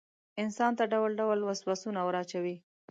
انسان 0.43 0.71
ته 0.77 0.83
ډول 0.93 1.11
ډول 1.19 1.39
وسواسونه 1.43 1.99
وراچوي. 2.03 2.55